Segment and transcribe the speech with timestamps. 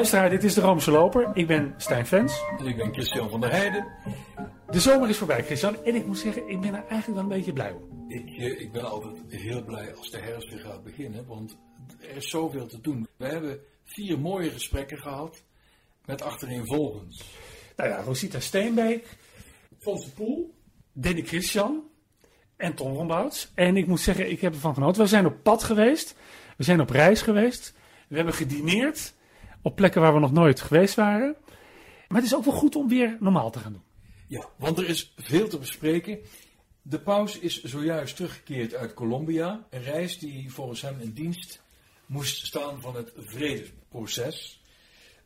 [0.00, 1.30] Luisteraar, dit is de Roomse Loper.
[1.34, 2.42] Ik ben Stijn Fens.
[2.58, 3.86] En ik ben Christian van der Heijden.
[4.70, 5.84] De zomer is voorbij, Christian.
[5.84, 8.04] En ik moet zeggen, ik ben er eigenlijk wel een beetje blij om.
[8.08, 11.58] Ik, eh, ik ben altijd heel blij als de herfst weer gaat beginnen, want
[12.00, 13.08] er is zoveel te doen.
[13.16, 15.42] We hebben vier mooie gesprekken gehad
[16.04, 17.24] met achtereenvolgens.
[17.76, 19.16] Nou ja, Rosita Steenbeek,
[19.78, 20.54] Fons de Poel,
[20.92, 21.82] Danny Christian
[22.56, 23.52] en Tom Rombouts.
[23.54, 25.02] En ik moet zeggen, ik heb ervan genoten.
[25.02, 26.14] We zijn op pad geweest.
[26.56, 27.74] We zijn op reis geweest.
[28.08, 29.18] We hebben gedineerd
[29.62, 31.36] op plekken waar we nog nooit geweest waren.
[32.08, 33.82] Maar het is ook wel goed om weer normaal te gaan doen.
[34.26, 36.18] Ja, want er is veel te bespreken.
[36.82, 39.66] De paus is zojuist teruggekeerd uit Colombia.
[39.70, 41.62] Een reis die volgens hem in dienst
[42.06, 44.62] moest staan van het vredesproces.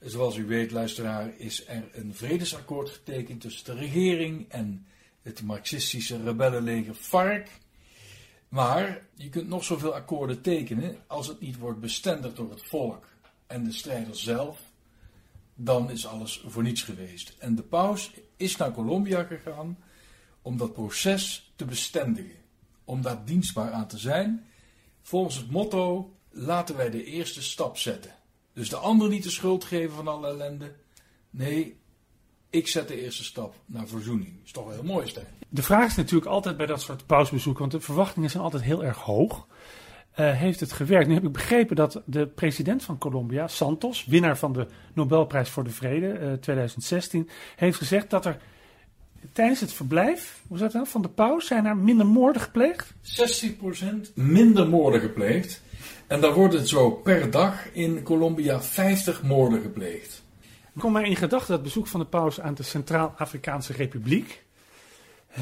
[0.01, 4.87] Zoals u weet, luisteraar, is er een vredesakkoord getekend tussen de regering en
[5.23, 7.49] het marxistische rebellenleger FARC.
[8.49, 13.07] Maar je kunt nog zoveel akkoorden tekenen als het niet wordt bestendigd door het volk
[13.47, 14.59] en de strijders zelf,
[15.55, 17.35] dan is alles voor niets geweest.
[17.39, 19.79] En de paus is naar Colombia gegaan
[20.43, 22.37] om dat proces te bestendigen,
[22.85, 24.45] om daar dienstbaar aan te zijn,
[25.03, 28.15] volgens het motto: laten wij de eerste stap zetten.
[28.53, 30.75] Dus de ander niet de schuld geven van alle ellende.
[31.31, 31.81] Nee,
[32.51, 34.45] ik zet de eerste stap naar verzoening.
[34.45, 35.27] Is toch wel heel mooi, Stijn.
[35.49, 38.85] De vraag is natuurlijk altijd bij dat soort pausbezoeken, want de verwachtingen zijn altijd heel
[38.85, 39.47] erg hoog.
[40.21, 41.09] Uh, heeft het gewerkt?
[41.09, 45.65] Nu heb ik begrepen dat de president van Colombia, Santos, winnaar van de Nobelprijs voor
[45.65, 48.39] de Vrede uh, 2016, heeft gezegd dat er
[49.33, 52.95] tijdens het verblijf, hoe zat dat nou, van de paus, zijn er minder moorden gepleegd?
[53.03, 55.63] 60% minder moorden gepleegd.
[56.07, 60.23] En dan worden zo per dag in Colombia 50 moorden gepleegd.
[60.79, 64.44] Kom maar in gedachten dat bezoek van de paus aan de Centraal-Afrikaanse Republiek.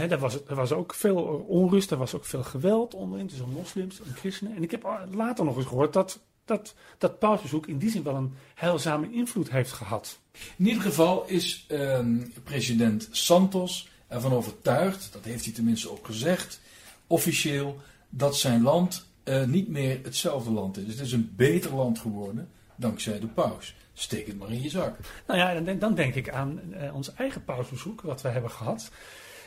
[0.08, 4.00] Daar, was, er was ook veel onrust, er was ook veel geweld onderin tussen moslims
[4.00, 4.56] en christenen.
[4.56, 8.14] En ik heb later nog eens gehoord dat dat, dat pausbezoek in die zin wel
[8.14, 10.18] een heilzame invloed heeft gehad.
[10.56, 12.06] In ieder geval is eh,
[12.42, 16.60] president Santos ervan overtuigd, dat heeft hij tenminste ook gezegd,
[17.06, 20.86] officieel, dat zijn land uh, niet meer hetzelfde land is.
[20.86, 23.74] Het is een beter land geworden dankzij de paus.
[23.94, 24.98] Steek het maar in je zak.
[25.26, 28.90] Nou ja, dan, dan denk ik aan uh, ons eigen pausbezoek, wat we hebben gehad.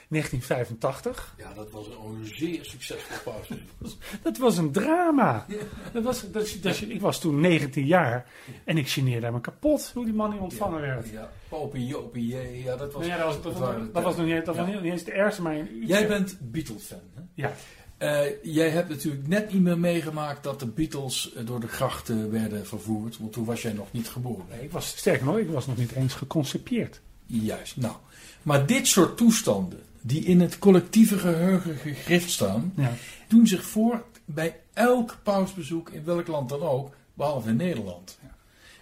[0.09, 1.35] 1985.
[1.37, 3.69] Ja, dat was een zeer succesvol pausbezoek.
[4.23, 5.45] dat was een drama.
[5.47, 5.57] Ja.
[5.93, 8.25] Dat was, dat, dat, ik was toen 19 jaar
[8.63, 11.09] en ik geneerde me kapot hoe die man niet ontvangen ja, werd.
[11.09, 13.05] Ja, popie, jopie, ja, dat was...
[13.05, 15.41] Ja, dat was, dat, dat, dat was nog niet, dat was niet eens de eerste,
[15.41, 15.73] maar...
[15.73, 17.21] Jij bent Beatles-fan, hè?
[17.33, 17.53] Ja.
[17.99, 22.65] Uh, jij hebt natuurlijk net niet meer meegemaakt dat de Beatles door de grachten werden
[22.65, 23.17] vervoerd.
[23.17, 24.45] Want toen was jij nog niet geboren.
[24.49, 27.01] Nee, ik was, sterker nog, ik was nog niet eens geconcepteerd.
[27.25, 27.95] Juist, nou.
[28.43, 32.93] Maar dit soort toestanden, die in het collectieve geheugen gegrift staan, ja.
[33.27, 38.17] doen zich voor bij elk pausbezoek in welk land dan ook, behalve in Nederland.
[38.21, 38.35] Ja.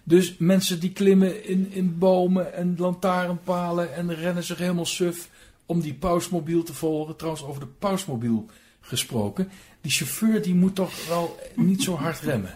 [0.04, 5.30] Dus mensen die klimmen in, in bomen en lantaarnpalen en rennen zich helemaal suf
[5.66, 7.16] om die pausmobiel te volgen.
[7.16, 8.46] Trouwens, over de pausmobiel
[8.82, 9.50] gesproken.
[9.82, 12.56] Die chauffeur die moet toch wel niet zo hard remmen.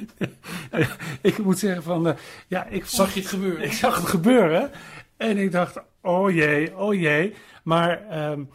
[1.22, 2.14] ik moet zeggen van, uh,
[2.48, 3.64] ja, ik zag je het gebeuren.
[3.64, 4.70] Ik zag het gebeuren
[5.20, 7.34] en ik dacht, oh jee, oh jee.
[7.62, 8.48] Maar um,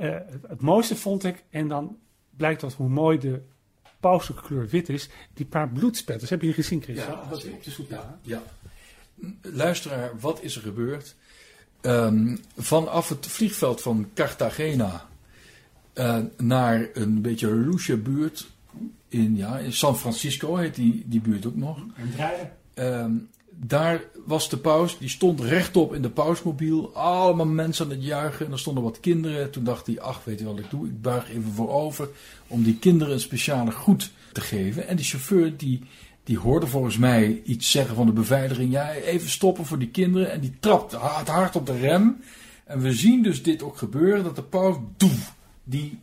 [0.00, 0.16] uh,
[0.48, 1.96] het mooiste vond ik, en dan
[2.36, 3.42] blijkt dat hoe mooi de
[4.00, 6.30] pauselijke kleur wit is, die paar bloedspetters.
[6.30, 6.96] Heb je die gezien, Chris?
[6.96, 8.42] Ja, dat is op de zoek ja, ja.
[9.42, 11.16] Luisteraar, wat is er gebeurd?
[11.82, 15.08] Um, vanaf het vliegveld van Cartagena
[15.94, 18.50] uh, naar een beetje loesje buurt
[19.08, 21.84] in, ja, in San Francisco heet die, die buurt ook nog.
[22.74, 26.94] Um, daar was de paus, die stond rechtop in de pausmobiel.
[26.94, 28.46] Allemaal mensen aan het juichen.
[28.46, 29.50] En er stonden wat kinderen.
[29.50, 30.86] Toen dacht hij, ach, weet je wat ik doe?
[30.86, 32.08] Ik buig even voorover
[32.46, 34.88] om die kinderen een speciale groet te geven.
[34.88, 35.82] En die chauffeur, die,
[36.24, 38.72] die hoorde volgens mij iets zeggen van de beveiliging.
[38.72, 40.30] Ja, even stoppen voor die kinderen.
[40.30, 42.20] En die trapt hard, hard op de rem.
[42.64, 45.34] En we zien dus dit ook gebeuren, dat de paus, doef,
[45.64, 45.98] die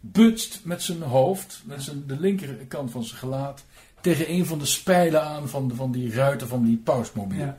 [0.00, 3.64] butst met zijn hoofd, met zijn, de linkerkant van zijn gelaat,
[4.02, 7.38] tegen een van de spijlen aan van, de, van die ruiten van die pausmobiel.
[7.38, 7.56] Ja,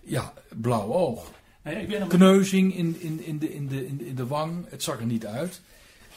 [0.00, 1.30] ja blauw oog.
[1.62, 2.08] Nee, ik ben.
[2.08, 5.06] Kneuzing in, in, in, de, in, de, in, de, in de wang, het zag er
[5.06, 5.60] niet uit.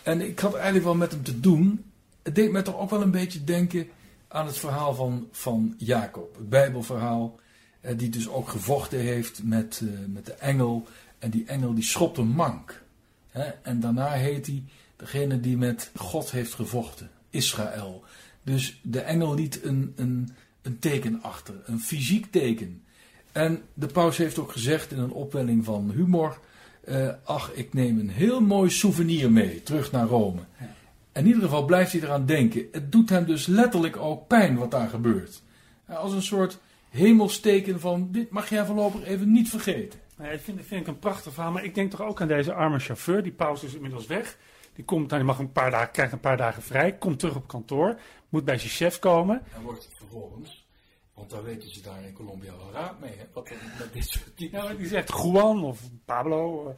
[0.03, 1.83] En ik had eigenlijk wel met hem te doen.
[2.21, 3.87] Het deed me toch ook wel een beetje denken
[4.27, 6.35] aan het verhaal van, van Jacob.
[6.35, 7.39] Het Bijbelverhaal,
[7.81, 10.87] eh, die dus ook gevochten heeft met, uh, met de engel.
[11.19, 12.83] En die engel die schopt een mank.
[13.29, 13.43] Hè?
[13.61, 14.63] En daarna heet hij
[14.95, 18.03] degene die met God heeft gevochten, Israël.
[18.43, 20.29] Dus de engel liet een, een,
[20.61, 22.83] een teken achter, een fysiek teken.
[23.31, 26.39] En de paus heeft ook gezegd in een opwelling van humor:
[26.87, 30.41] uh, Ach, ik neem een heel mooi souvenir mee, terug naar Rome.
[30.59, 30.75] Ja.
[31.19, 32.67] In ieder geval blijft hij eraan denken.
[32.71, 35.41] Het doet hem dus letterlijk ook pijn wat daar gebeurt.
[35.85, 36.59] Als een soort
[36.89, 39.99] hemelsteken van dit mag jij voorlopig even niet vergeten.
[40.17, 41.51] Nee, dat vind, vind ik een prachtig verhaal.
[41.51, 43.23] Maar ik denk toch ook aan deze arme chauffeur.
[43.23, 44.37] Die pauze is inmiddels weg.
[44.73, 46.97] Die, komt, nou, die mag een paar dagen, krijgt een paar dagen vrij.
[46.97, 47.99] Komt terug op kantoor.
[48.29, 49.41] Moet bij zijn chef komen.
[49.55, 50.67] En wordt vervolgens,
[51.13, 53.17] want daar weten ze daar in Colombia wel raad mee.
[53.17, 53.23] Hè?
[53.33, 53.49] Wat
[53.79, 54.63] met dit soort dingen.
[54.63, 56.67] Ja, die zegt Juan of Pablo.
[56.67, 56.75] eh,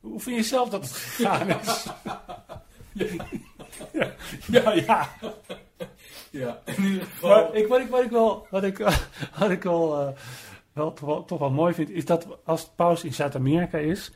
[0.00, 1.86] hoe vind je zelf dat het gegaan is?
[3.92, 4.06] ja,
[4.46, 5.08] ja, ja.
[6.30, 7.30] Ja, in ieder geval.
[7.30, 8.78] Maar ik, wat, ik, wat ik wel, wat ik,
[9.38, 10.16] wat ik wel, eh,
[10.72, 14.12] wel, toch wel, toch wel mooi vind, is dat als de paus in Zuid-Amerika is,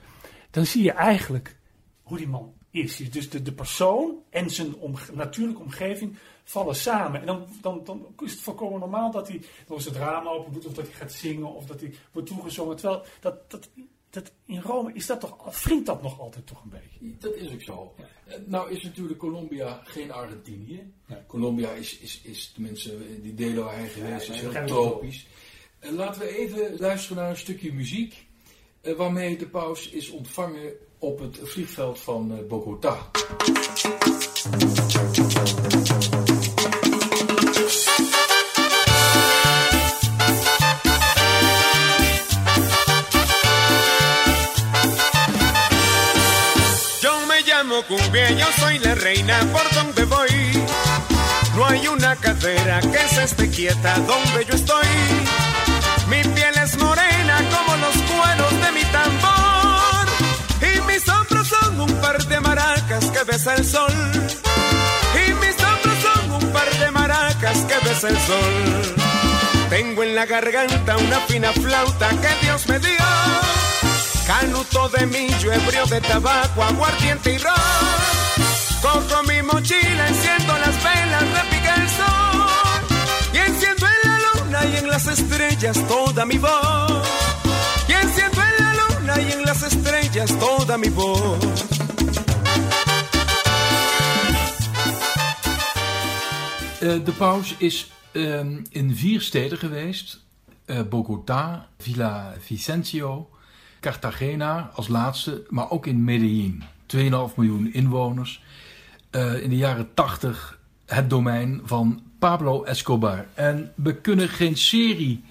[0.50, 1.56] dan zie je eigenlijk
[2.02, 2.96] hoe die man is.
[2.96, 7.20] Dus de, de persoon en zijn omge- natuurlijke omgeving vallen samen.
[7.20, 10.66] En dan, dan, dan is het volkomen normaal dat hij eens het raam open doet,
[10.66, 12.76] of dat hij gaat zingen, of dat hij wordt toegezongen.
[12.76, 13.68] Terwijl dat, dat,
[14.10, 17.16] dat in Rome is dat toch, wringt dat nog altijd toch een beetje.
[17.18, 17.94] Dat is ook zo.
[18.26, 20.92] Eh, Nou is natuurlijk Colombia geen Argentinië.
[21.06, 21.18] Nee.
[21.26, 25.26] Colombia is, is, is tenminste, eh, die delen waar hij geweest is, heel tropisch.
[25.78, 28.26] Eh, laten we even luisteren naar een stukje muziek.
[28.84, 32.96] Eh, waarmee de paus is ontvangen op het vliegveld van eh, Bogota.
[47.88, 50.28] Cumbia, yo soy la reina por donde voy.
[51.56, 54.86] No hay una cadera que se esté quieta donde yo estoy.
[56.08, 58.03] Mi piel es morena como los
[58.36, 60.06] de mi tambor.
[60.60, 63.92] Y mis hombros son un par de maracas que besa el sol.
[65.14, 68.94] Y mis hombros son un par de maracas que besa el sol.
[69.70, 73.04] Tengo en la garganta una fina flauta que Dios me dio.
[74.26, 77.54] Canuto de millo, ebrio de tabaco, aguardiente y ron.
[78.80, 81.84] Cojo mi mochila, enciendo las velas, repica el.
[83.34, 87.43] Y enciendo en la luna y en las estrellas toda mi voz.
[89.14, 91.38] Luna y en las estrellas toda mi voz.
[96.80, 100.22] Eh, de paus is ehm, in vier steden geweest.
[100.66, 103.30] Eh, Bogota, Villa Vicencio,
[103.80, 106.62] Cartagena als laatste, maar ook in Medellin.
[106.86, 108.42] 2,5 miljoen inwoners.
[109.10, 113.26] Eh, in de jaren 80 het domein van Pablo Escobar.
[113.34, 115.24] En we kunnen geen serie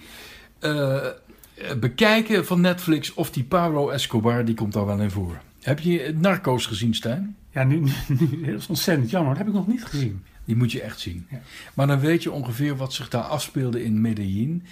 [1.80, 5.42] bekijken van Netflix of die Pablo Escobar, die komt daar wel in voor.
[5.62, 7.36] Heb je Narcos gezien, Stijn?
[7.52, 7.80] Ja, nu,
[8.20, 9.30] nu dat is ontzettend jammer.
[9.30, 10.24] Dat heb ik nog niet gezien.
[10.46, 11.28] Die moet je echt zien.
[11.30, 11.42] Ja.
[11.74, 14.64] Maar dan weet je ongeveer wat zich daar afspeelde in Medellin.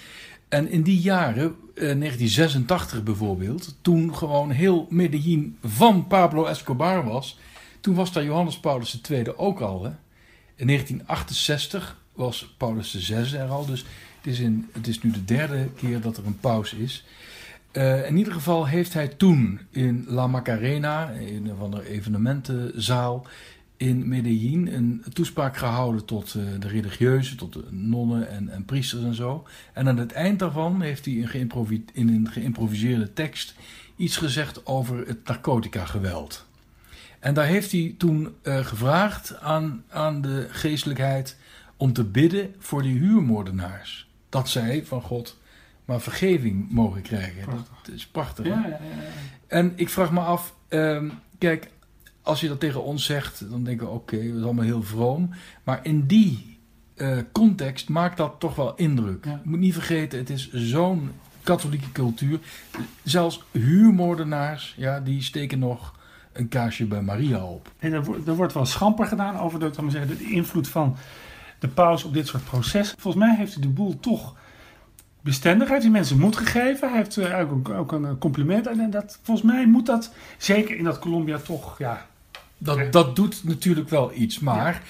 [0.50, 7.40] En in die jaren, eh, 1986 bijvoorbeeld, toen gewoon heel Medellin van Pablo Escobar was,
[7.80, 9.84] toen was daar Johannes Paulus II ook al.
[9.84, 9.92] Hè?
[10.56, 13.86] In 1968 was Paulus VI er al, dus
[14.22, 17.06] het is, in, het is nu de derde keer dat er een paus is.
[17.72, 23.28] Eh, in ieder geval heeft hij toen in La Macarena, in een van de evenementenzaal
[23.78, 29.04] in Medellin, een toespraak gehouden tot eh, de religieuzen, tot de nonnen en, en priesters
[29.04, 29.48] en zo.
[29.74, 31.14] En aan het eind daarvan heeft hij
[31.94, 33.56] in, een geïmproviseerde tekst
[33.96, 36.46] iets gezegd over het narcotica-geweld.
[37.20, 41.38] En daar heeft hij toen eh, gevraagd aan, aan de geestelijkheid
[41.78, 44.11] om te bidden voor die huurmoordenaars.
[44.32, 45.38] Dat zij van God
[45.86, 47.44] maar vergeving mogen krijgen.
[47.44, 47.78] Prachtig.
[47.84, 48.46] Dat is prachtig.
[48.46, 48.80] Ja, ja, ja.
[49.48, 51.70] En ik vraag me af, ehm, kijk,
[52.22, 55.30] als je dat tegen ons zegt, dan denken we oké, dat is allemaal heel vroom.
[55.64, 56.60] Maar in die
[56.96, 59.26] eh, context maakt dat toch wel indruk.
[59.26, 61.12] Je moet niet vergeten, het is zo'n
[61.44, 62.40] katholieke cultuur.
[63.04, 66.00] Zelfs huurmoordenaars, ja, die steken nog
[66.34, 67.72] een kaarsje bij Maria op.
[67.80, 70.96] En er, wordt- er wordt wel schamper gedaan over de, zeggen, de invloed van
[71.62, 72.98] de paus op dit soort processen.
[73.00, 74.36] Volgens mij heeft hij de boel toch
[75.22, 75.64] bestendig.
[75.64, 76.88] Hij heeft die mensen moed gegeven.
[76.90, 78.68] Hij heeft eh, ook, een- ook een compliment.
[78.68, 82.06] En dat, volgens mij moet dat, zeker in dat Colombia, toch, ja...
[82.58, 84.82] Dat, dat doet natuurlijk wel iets, maar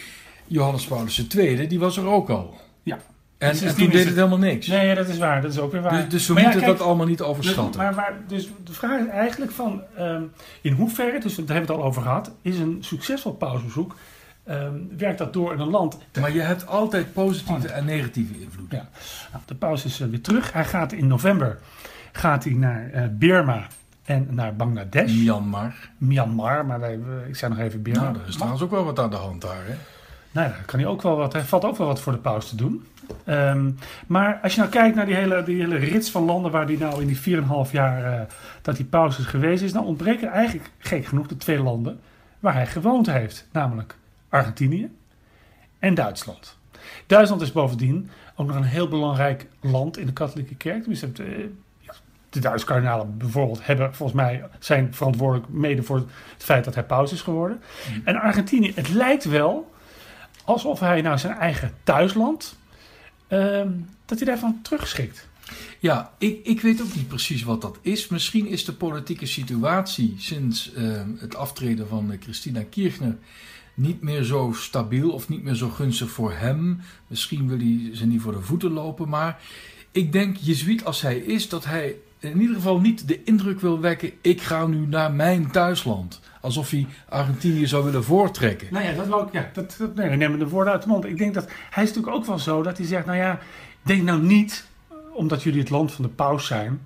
[0.48, 2.60] Johannes Paulus II, die was er ook al.
[2.84, 2.98] ja.
[3.38, 4.68] En, Dus en toen deed het- het helemaal niks.
[4.68, 5.42] Nee, dat is waar.
[5.42, 5.92] Dat is ook weer waar.
[6.04, 7.82] Dus, dus we Maar ja, moeten kijk, dat allemaal niet Dus, overschatten.
[7.82, 10.22] maar waar, dus de vraag is eigenlijk van ehm,
[10.62, 13.96] in hoeverre, dus daar hebben we het al over gehad, is een succesvol pausbezoek,
[14.44, 15.98] ehm, werkt dat door in een land?
[16.20, 18.72] Maar je hebt altijd positieve en negatieve invloed.
[18.72, 18.90] Ja.
[19.32, 20.54] Nou, de paus is eh, weer terug.
[20.54, 21.60] Hij gaat in november
[22.12, 23.68] gaat hij naar eh, Birma
[24.04, 25.74] en naar Bangladesh, Myanmar.
[25.98, 28.02] Myanmar, maar wij, ik zei nog even Birma.
[28.02, 29.66] Nou, er is Maar- trouwens ook wel wat aan de hand daar.
[29.66, 29.74] Hè?
[30.32, 31.34] Nou ja, kan hij ook wel wat.
[31.34, 32.86] Er valt ook wel wat voor de paus te doen.
[33.26, 33.72] Ehm,
[34.08, 36.78] maar als je nou kijkt naar die hele, die hele rits van landen waar die
[36.78, 37.20] nou in die
[37.66, 38.22] 4,5 jaar eh,
[38.62, 42.00] dat die paus is geweest is, dan ontbreken eigenlijk gek genoeg de twee landen
[42.40, 43.96] waar hij gewoond heeft, namelijk
[44.32, 44.90] Argentinië
[45.80, 46.58] en Duitsland.
[47.08, 50.80] Duitsland is bovendien ook nog een heel belangrijk land in de katholieke kerk.
[50.80, 51.52] Tenminste, de,
[52.30, 56.84] de Duitse kardinalen bijvoorbeeld hebben volgens mij zijn verantwoordelijk mede voor het feit dat hij
[56.84, 57.62] paus is geworden.
[57.94, 58.02] Mm.
[58.06, 59.72] En Argentinië, het lijkt wel
[60.46, 62.58] alsof hij nou zijn eigen thuisland,
[63.28, 63.72] ehm,
[64.06, 65.30] dat hij daarvan terugschikt.
[65.80, 68.08] Ja, ik, ik weet ook niet precies wat dat is.
[68.08, 73.18] Misschien is de politieke situatie sinds eh, het aftreden van eh, Christina Kirchner
[73.74, 76.82] niet meer zo stabiel of niet meer zo gunstig voor hem.
[77.08, 79.40] Misschien wil hij ze niet voor de voeten lopen, maar
[79.92, 83.80] ik denk, Jezuïet als hij is, dat hij in ieder geval niet de indruk wil
[83.80, 86.20] wekken: ik ga nu naar mijn thuisland.
[86.42, 88.68] Alsof hij Argentinië zou willen voortrekken.
[88.72, 89.34] Nou ja, dat wou ik.
[89.34, 91.06] Ja, dat, nee, nemen de woorden uit de mond.
[91.06, 93.40] Ik denk dat hij is natuurlijk ook wel zo dat hij zegt: Nou ja,
[93.82, 94.66] denk nou niet,
[95.14, 96.82] omdat jullie het land van de paus zijn,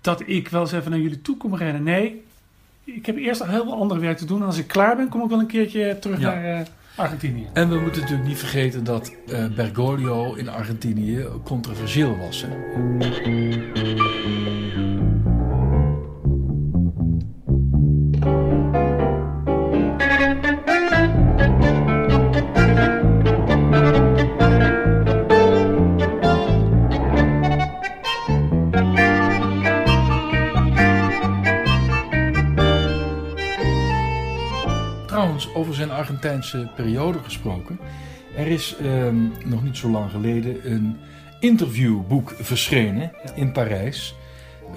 [0.00, 1.82] dat ik wel eens even naar jullie toe kom rennen.
[1.82, 2.24] Nee,
[2.84, 4.40] ik heb eerst heel veel andere werk te doen.
[4.40, 6.34] En als ik klaar ben, kom ik wel een keertje terug Ja.
[6.34, 6.60] naar eh,
[6.96, 7.46] Argentinië.
[7.52, 12.44] En we moeten natuurlijk niet vergeten dat eh, Bergoglio in Argentinië controversieel was.
[12.48, 12.48] Hè?
[35.62, 37.78] Over zijn Argentijnse periode gesproken.
[38.36, 40.96] Er is ehm, nog niet zo lang geleden een
[41.40, 44.14] interviewboek verschenen in Parijs.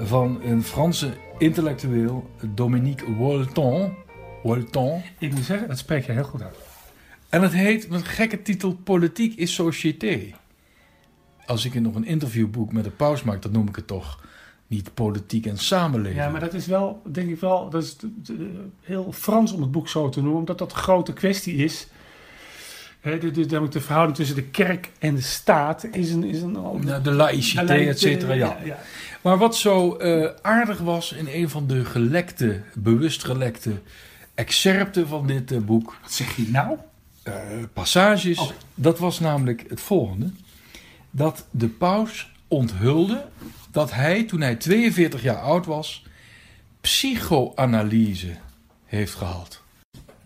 [0.02, 3.94] Van een Franse intellectueel, Dominique Walton.
[4.44, 5.02] Walton.
[5.20, 6.58] Ik moet zeggen, dat spreek je heel goed uit.
[7.30, 10.20] En het heet met een gekke titel Politiek is Société.
[11.46, 14.24] Als ik nog een interviewboek met de paus maak, dan noem ik het toch
[14.68, 16.22] niet politiek en samenleving.
[16.22, 19.62] Ja, maar dat is wel, denk ik wel, dat is de- de- heel Frans om
[19.62, 21.88] het boek zo te noemen, omdat dat een grote kwestie is.
[23.00, 26.24] Hè, de, de, de, de verhouding tussen de kerk en de staat is een.
[26.24, 28.58] Is een Nou, de laïcité, et cetera, ja.
[28.64, 28.80] ja.
[29.22, 33.72] Maar wat zo eh, aardig was in een van de gelekte, bewust gelekte
[34.34, 36.78] excerpten van dit eh, boek, Wat zeg je nou?
[37.24, 37.34] eh,
[37.74, 38.50] passages, Oh.
[38.76, 40.30] dat was namelijk het volgende.
[41.12, 43.26] Dat de paus onthulde
[43.76, 46.06] dat hij, toen hij 42 jaar oud was,
[46.82, 48.36] psychoanalyse
[48.86, 49.64] heeft gehad.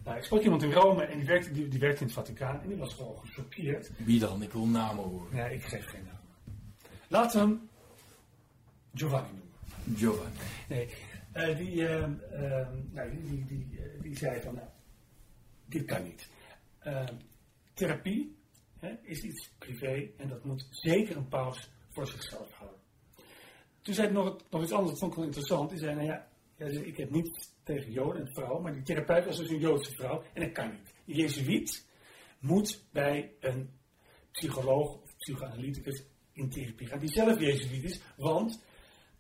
[0.04, 2.62] Nou, ik sprak iemand in Rome en die werkte, die, die werkte in het Vaticaan
[2.62, 3.92] en die was gewoon gechoqueerd.
[3.98, 4.42] Wie dan?
[4.42, 5.36] Ik wil namen horen.
[5.36, 6.20] Nee, ik geef geen naam.
[7.08, 7.70] Laten we hem
[8.94, 9.98] Giovanni noemen.
[9.98, 10.38] Giovanni.
[10.68, 10.90] Nee,
[11.32, 14.68] eh, die, ehm, ehm, nou, die, die, die, eh, die zei van, nou,
[15.66, 16.30] dit kan niet.
[16.80, 17.14] Ehm,
[17.74, 18.36] therapie
[18.80, 22.79] hè, is iets privé en dat moet zeker een paus voor zichzelf houden.
[23.90, 25.70] Toen zei hij nog, nog iets anders, dat vond ik wel interessant.
[25.70, 26.28] Die zei, nou ja,
[26.86, 30.24] ik heb niets tegen Joden en vrouwen, maar die therapeut was dus een Joodse vrouw
[30.34, 31.18] en dat kan niet.
[31.18, 31.86] Jezuïet
[32.40, 33.70] moet bij een
[34.32, 36.04] psycholoog of psychoanalyticus
[36.34, 38.64] in therapie gaan, die zelf Jezuïet is, want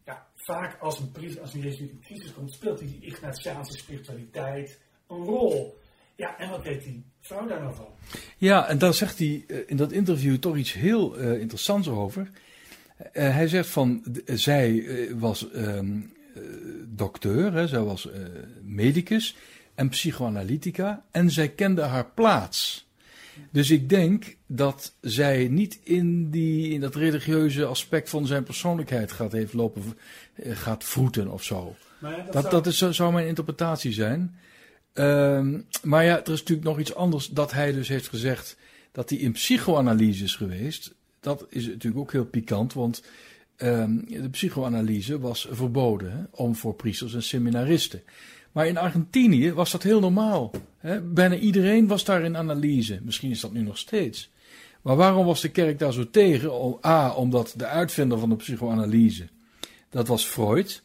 [0.06, 4.80] ja, vaak als een, priester, als een Jezuïet in crisis komt, speelt die Ignatiaanse spiritualiteit
[5.08, 5.78] een rol.
[6.16, 7.90] Ja, en wat weet die vrouw daar nou van?
[8.38, 12.32] Ja, en daar zegt hij eh, in dat interview toch iets heel eh, interessants over.
[13.00, 15.80] Eh, hij zegt van, zij eh, was eh,
[16.86, 18.08] dokter, hè, zij was
[18.64, 19.36] medicus
[19.76, 22.88] en psychoanalytica en zij kende haar plaats.
[23.52, 29.12] Dus ik denk dat zij niet in, die, in dat religieuze aspect van zijn persoonlijkheid
[29.12, 29.84] gaat, heeft lopen,
[30.44, 31.76] gaat vroeten of zo.
[32.00, 34.36] Maar dat, Dat, zou- dat is, zo- zou mijn interpretatie zijn.
[34.94, 38.58] Ehm, maar ja, er is natuurlijk nog iets anders dat hij dus heeft gezegd
[38.92, 40.96] dat hij in psychoanalyse is geweest.
[41.20, 43.04] Dat is natuurlijk ook heel pikant, want
[43.56, 48.02] ehm, de psychoanalyse was verboden hè, om voor priesters en seminaristen.
[48.52, 50.52] Maar in Argentinië was dat heel normaal.
[50.78, 51.02] Hè.
[51.02, 53.00] Bijna iedereen was daar in analyse.
[53.04, 54.32] Misschien is dat nu nog steeds.
[54.82, 56.78] Maar waarom was de kerk daar zo tegen?
[56.86, 59.28] A, omdat de uitvinder van de psychoanalyse,
[59.90, 60.84] dat was Freud.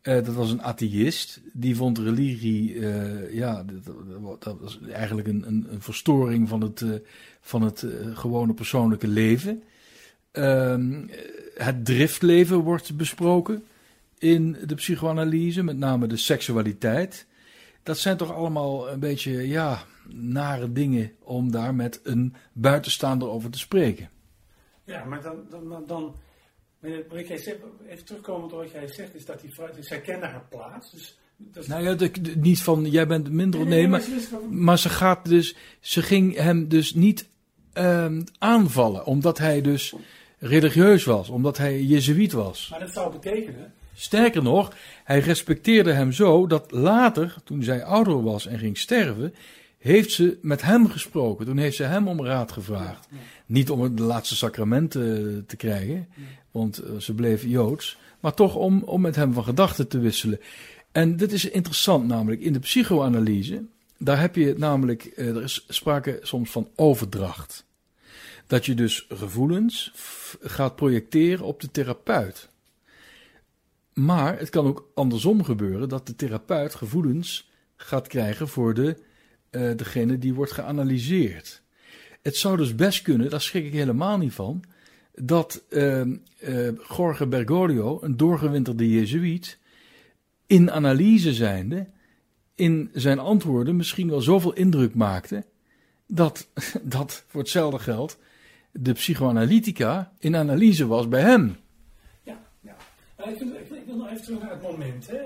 [0.00, 1.40] Eh, dat was een atheïst.
[1.52, 6.82] Die vond religie, eh, ja, dat, dat- was eigenlijk een, een, een verstoring van het,
[6.82, 6.90] eh,
[7.40, 9.62] van het gewone persoonlijke leven.
[10.30, 11.06] Ehm,
[11.54, 13.64] het driftleven wordt besproken
[14.18, 17.26] in de psychoanalyse, met name de seksualiteit.
[17.82, 23.50] Dat zijn toch allemaal een beetje, ja, nare dingen om daar met een buitenstaander over
[23.50, 24.08] te spreken.
[24.84, 26.14] Ja, maar dan, dan, dan,
[26.80, 27.58] meneer, wat jij zegt,
[27.88, 30.90] even terugkomend op wat jij zegt, is dat die vrouw, dus zij kende haar plaats.
[30.90, 33.88] Dus, dat is, Nou ja, de- de- niet van jij bent minder, Nee, nee, nee,
[33.88, 34.00] maar,
[34.50, 37.28] maar ze maar gaat dus, ze ging hem dus niet
[37.72, 39.94] ehm, aanvallen, omdat hij dus
[40.38, 42.68] religieus was, omdat hij jezuïet was.
[42.70, 44.72] maar dat zou betekenen, Sterker nog,
[45.04, 49.34] hij respecteerde hem zo dat later, toen zij ouder was en ging sterven,
[49.78, 51.46] heeft ze met hem gesproken.
[51.46, 53.08] Toen heeft ze hem om raad gevraagd.
[53.46, 56.08] Niet om de laatste sacramenten te krijgen,
[56.50, 57.98] want eh, ze bleef joods.
[58.20, 60.40] Maar toch om, om met hem van gedachten te wisselen.
[60.92, 62.40] En dit is interessant namelijk.
[62.40, 63.64] In de psychoanalyse,
[63.98, 67.64] daar heb je namelijk, eh, er is sprake soms van overdracht.
[68.46, 69.92] Dat je dus gevoelens
[70.40, 72.48] gaat projecteren op de therapeut.
[73.92, 78.96] Maar het kan ook andersom gebeuren dat de therapeut gevoelens gaat krijgen voor de,
[79.50, 81.62] uh, degene die wordt geanalyseerd.
[82.22, 84.64] Het zou dus best kunnen, daar schrik ik helemaal niet van,
[85.14, 89.58] dat uh, uh, Jorge Bergoglio, een doorgewinterde Jezuïet,
[90.46, 91.86] in analyse zijnde,
[92.54, 95.44] in zijn antwoorden misschien wel zoveel indruk maakte,
[96.06, 96.48] dat,
[96.82, 98.18] dat voor hetzelfde geld
[98.72, 101.56] de psychoanalytica in analyse was bij hem.
[102.22, 102.76] Ja, ja.
[103.16, 105.18] Ik, wil, ik, wil nog even terug naar het moment, hè.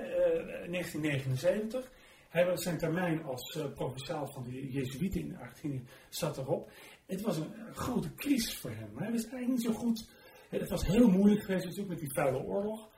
[0.71, 1.81] 1979.
[1.81, 1.87] Eh,
[2.29, 6.71] Hij was zijn termijn als uh, provinciaal van de Jezuïeten in Argentinië zat erop.
[7.07, 8.89] Het was een, grote crisis voor hem.
[8.95, 10.05] Hij wist eigenlijk niet zo goed.
[10.49, 12.89] Het was heel moeilijk geweest natuurlijk met die vuile oorlog.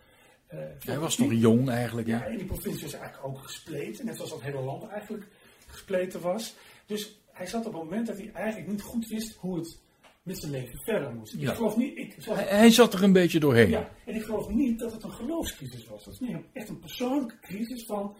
[0.54, 2.06] Uh, hij was nog jong eigenlijk.
[2.06, 4.06] Ja, en die provincie was eigenlijk ook gespleten.
[4.06, 5.26] Net zoals dat hele land eigenlijk
[5.66, 6.54] gespleten was.
[6.86, 9.78] Dus hij zat op het moment dat hij eigenlijk niet goed wist hoe het
[10.22, 11.34] met zijn leven verder moest.
[11.38, 11.50] Ja.
[11.50, 13.70] Ik geloof niet, ik, hij, hij, zat er een beetje doorheen.
[13.70, 16.04] Ja, en ik geloof niet dat het een geloofscrisis was.
[16.04, 18.16] Dat is meer echt een persoonlijke crisis van,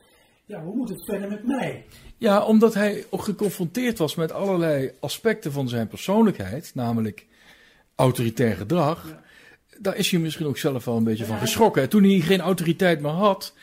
[0.47, 1.85] ja, hoe moet het verder met mij?
[2.17, 7.27] Ja, omdat hij ook geconfronteerd was met allerlei aspecten van zijn persoonlijkheid, namelijk
[7.95, 9.09] autoritair gedrag.
[9.09, 9.23] Ja.
[9.79, 11.89] Daar is hij misschien ook zelf wel een beetje van geschrokken.
[11.89, 13.55] Toen hij geen autoriteit meer had,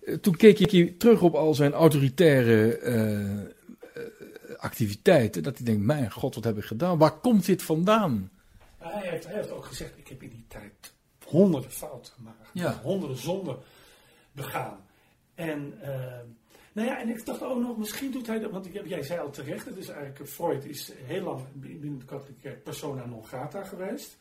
[0.00, 6.12] eh, toen keek hij terug op al zijn autoritaire uh, activiteiten, dat hij denkt, mijn
[6.12, 6.98] god, wat heb ik gedaan?
[6.98, 8.30] Waar komt dit vandaan?
[8.78, 10.92] Hij heeft, hij heeft ook gezegd, ik heb in die tijd
[11.24, 12.82] honderden fouten gemaakt.
[12.82, 13.56] Honderden zonden
[14.32, 14.87] begaan.
[15.38, 15.88] En, uh,
[16.72, 19.30] nou ja, en ik dacht ook nog, misschien doet hij dat, want jij zei al
[19.30, 23.64] terecht, het is eigenlijk, Freud is heel lang binnen de katholieke kerk persona non grata
[23.64, 24.16] geweest.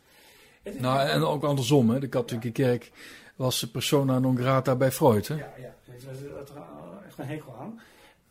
[0.79, 1.99] Nou, en ook andersom, hè.
[1.99, 2.91] de katholieke kerk
[3.35, 5.27] was persona non grata bij Freud.
[5.27, 5.35] Hè?
[5.35, 5.99] Ja, ja, hij
[6.35, 7.81] had er echt een hekel aan.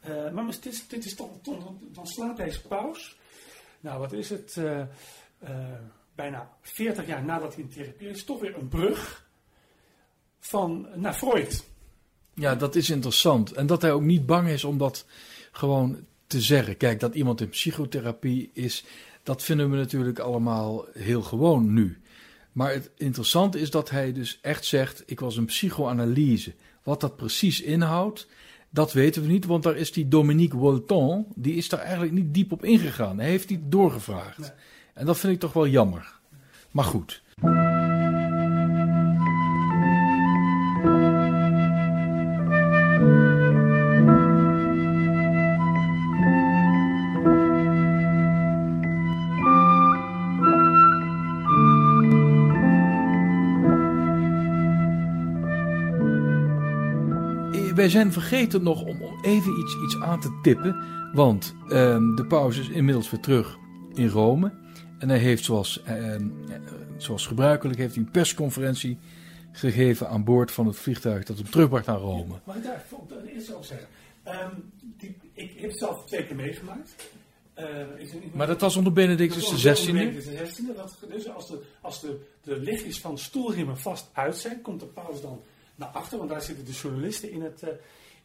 [0.08, 1.28] Uh, maar dit is, dit is toch,
[1.92, 3.18] dan slaat deze paus,
[3.80, 4.82] nou wat is het, uh,
[6.14, 9.28] bijna 40 jaar nadat hij in therapie is, toch weer een brug
[10.38, 11.74] van naar Freud.
[12.38, 13.52] Ja, dat is interessant.
[13.52, 15.06] En dat hij ook niet bang is om dat
[15.52, 16.76] gewoon te zeggen.
[16.76, 18.84] Kijk, dat iemand in psychotherapie is,
[19.22, 22.00] dat vinden we natuurlijk allemaal heel gewoon nu.
[22.52, 26.54] Maar het interessante is dat hij dus echt zegt: ik was een psychoanalyse.
[26.82, 28.26] Wat dat precies inhoudt,
[28.70, 32.34] dat weten we niet, want daar is die Dominique Walton, die is daar eigenlijk niet
[32.34, 33.18] diep op ingegaan.
[33.18, 34.52] Hij heeft niet doorgevraagd.
[34.94, 36.14] En dat vind ik toch wel jammer.
[36.70, 37.22] Maar goed.
[57.86, 60.84] Wij zijn vergeten nog om even iets, iets aan te tippen.
[61.12, 63.58] Want ehm, de paus is inmiddels weer terug
[63.94, 64.52] in Rome.
[64.98, 66.28] En hij heeft zoals, ehm,
[66.96, 68.98] zoals gebruikelijk heeft hij een persconferentie
[69.52, 72.34] gegeven aan boord van het vliegtuig dat hem terugbracht naar Rome.
[72.46, 72.84] Ja, ik daar
[73.34, 73.88] eerst ook zeggen?
[74.26, 76.94] Um, die, ik heb het zelf twee keer meegemaakt.
[77.58, 77.64] Uh,
[78.32, 79.92] maar dat was onder Benedictus XVI?
[79.92, 80.62] Benedictus XVI.
[81.08, 85.20] Dus als de, als de, de lichtjes van stoelrimmen vast uit zijn, komt de paus
[85.20, 85.40] dan
[85.76, 87.70] naar achter, want daar zitten de journalisten in het, uh,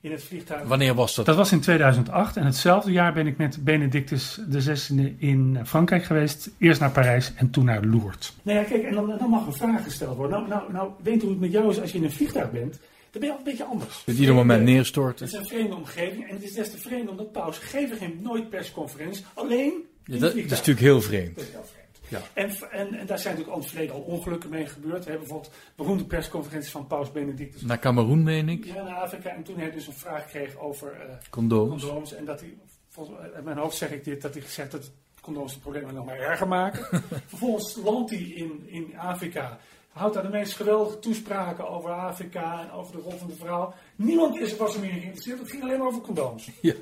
[0.01, 0.67] in het vliegtuig.
[0.67, 1.25] Wanneer was dat?
[1.25, 6.49] Dat was in 2008 en hetzelfde jaar ben ik met Benedictus XVI in Frankrijk geweest.
[6.57, 8.35] Eerst naar Parijs en toen naar Lourdes.
[8.41, 10.39] Nou ja, kijk, en dan, dan mag een vraag gesteld worden.
[10.39, 12.51] Nou, nou, nou, weet je hoe het met jou is als je in een vliegtuig
[12.51, 12.79] bent?
[13.11, 14.03] Dan ben je al een beetje anders.
[14.07, 15.25] Op ieder moment neerstorten.
[15.25, 18.19] Het is een vreemde omgeving en het is des te vreemd omdat paus geven geen
[18.21, 19.73] nooit persconferenties, alleen
[20.05, 21.35] ja, dat, dat, is natuurlijk heel vreemd.
[21.35, 21.80] Dat is heel vreemd.
[22.11, 22.21] Ja.
[22.33, 25.03] En, en, en, daar zijn natuurlijk al in het verleden al ongelukken mee gebeurd.
[25.03, 27.61] We hebben bijvoorbeeld beroemde persconferenties van Paus Benedictus.
[27.61, 28.65] Naar Cameroen, meen ik?
[28.65, 29.29] Ja, naar Afrika.
[29.29, 31.83] En toen hij dus een vraag kreeg over uh, condooms.
[31.83, 32.13] condooms.
[32.13, 32.57] En dat hij,
[32.89, 36.05] volgens in mijn hoofd zeg ik dit, dat hij gezegd dat condooms het probleem nog
[36.05, 37.03] maar erger maken.
[37.27, 39.59] Vervolgens landt hij in, in Afrika.
[39.91, 43.73] Houdt daar de meest geweldige toespraken over Afrika en over de rol van de vrouw.
[43.95, 45.39] Niemand is, was er meer geïnteresseerd.
[45.39, 46.49] Het ging alleen maar over condooms.
[46.61, 46.73] Ja.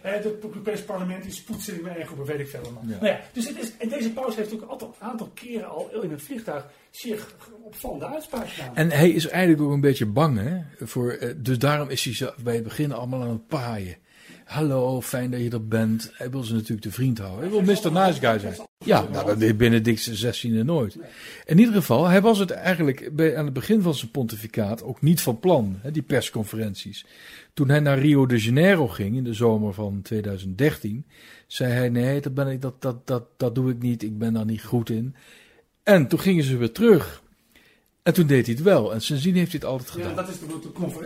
[0.00, 2.52] Het Europees parlement is poetsen in eigen weet ik.
[2.52, 2.82] Maar.
[2.86, 2.96] Ja.
[2.96, 6.02] Nou ja, dus het is, en deze pauze heeft ook altijd een aantal keren al
[6.02, 8.76] in het vliegtuig zich opvallende uitspraken gedaan.
[8.76, 10.86] En hij is eigenlijk ook een beetje bang, hè?
[10.86, 13.96] Voor, dus daarom is hij bij het begin allemaal aan het paaien.
[14.46, 16.10] Hallo, fijn dat je er bent.
[16.12, 17.40] Hij wil ze natuurlijk de vriend houden.
[17.40, 17.92] Hij wil Mr.
[17.92, 18.54] Nice Guy zijn.
[18.84, 20.96] Ja, nou, dat Benedict XVI nooit.
[21.44, 25.02] In ieder geval, hij was het eigenlijk bij, aan het begin van zijn pontificaat ook
[25.02, 27.06] niet van plan, hè, die persconferenties.
[27.54, 31.06] Toen hij naar Rio de Janeiro ging in de zomer van 2013,
[31.46, 34.32] zei hij: Nee, dat, ben ik, dat, dat, dat, dat doe ik niet, ik ben
[34.32, 35.14] daar niet goed in.
[35.82, 37.22] En toen gingen ze weer terug.
[38.06, 38.92] En toen deed hij het wel.
[38.92, 40.08] En sindsdien heeft hij het altijd gedaan.
[40.08, 40.46] Ja, dat is de,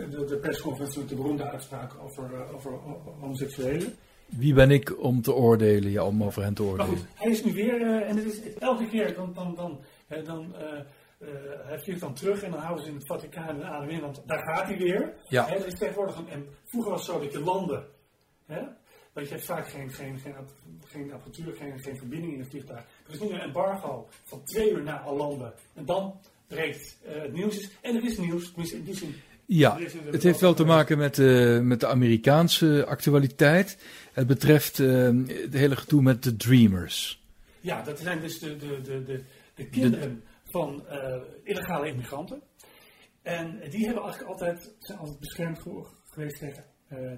[0.09, 2.71] de, de persconferentie met de beroemde uitspraak over, uh, over
[3.19, 3.93] homoseksuelen.
[4.25, 6.87] Wie ben ik om te oordelen, ja, om over hen te oordelen?
[6.87, 9.79] Maar goed, hij is nu weer, uh, en het is elke keer, dan, dan, dan,
[10.09, 10.55] uh, dan
[11.63, 14.21] hij vliegt dan terug en dan houden ze in het Vaticaan een adem in, want
[14.25, 15.13] daar gaat hij weer.
[15.27, 15.47] Ja.
[15.47, 17.85] Hè, dat is tegenwoordig een, en vroeger was het zo dat je landen,
[18.45, 18.61] hè,
[19.13, 20.33] dat je hebt vaak geen, geen, geen,
[20.85, 22.83] geen apparatuur, geen, geen verbinding in het vliegtuig.
[23.07, 25.53] Er is nu een embargo van twee uur na al landen.
[25.73, 26.19] En dan
[26.51, 27.69] breekt uh, het nieuws is.
[27.81, 29.15] En er is nieuws, tenminste in die zin.
[29.45, 29.79] Ja,
[30.11, 33.77] het heeft wel te maken met, uh, met de Amerikaanse actualiteit.
[34.13, 37.23] Het betreft uh, het hele gedoe met de Dreamers.
[37.59, 39.23] Ja, dat zijn dus de, de, de, de,
[39.55, 40.83] de kinderen de, van
[41.43, 42.41] illegale immigranten.
[43.21, 45.59] En die hebben eigenlijk altijd, zijn altijd beschermd
[46.09, 46.63] geweest tegen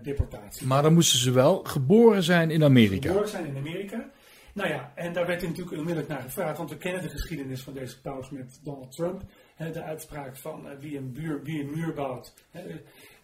[0.04, 0.68] deportatie.
[0.68, 3.08] Maar dan moesten ze wel geboren zijn in Amerika.
[3.08, 4.10] Geboren zijn in Amerika.
[4.54, 7.74] Nou ja, en daar werd natuurlijk onmiddellijk naar gevraagd, want we kennen de geschiedenis van
[7.74, 9.22] deze paus met Donald Trump.
[9.56, 12.70] Hè, de uitspraak van uh, wie, een buur, wie een muur bouwt, hè,